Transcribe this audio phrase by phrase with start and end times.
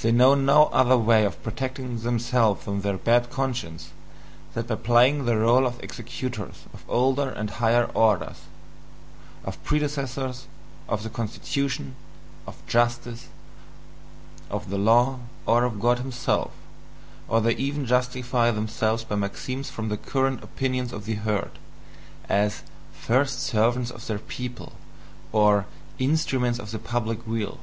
[0.00, 3.90] They know no other way of protecting themselves from their bad conscience
[4.54, 8.38] than by playing the role of executors of older and higher orders
[9.44, 10.46] (of predecessors,
[10.88, 11.94] of the constitution,
[12.46, 13.28] of justice,
[14.48, 16.52] of the law, or of God himself),
[17.28, 21.58] or they even justify themselves by maxims from the current opinions of the herd,
[22.30, 22.62] as
[22.94, 24.72] "first servants of their people,"
[25.32, 25.66] or
[25.98, 27.60] "instruments of the public weal".